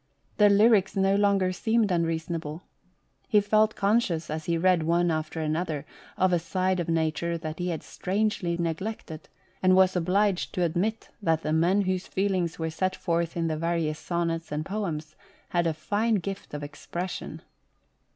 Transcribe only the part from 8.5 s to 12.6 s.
neglected, and was obliged to admit that the men whose feelings